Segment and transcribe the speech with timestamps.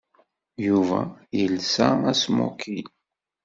[0.67, 0.99] Yuba
[1.37, 2.87] yelsa asmoking.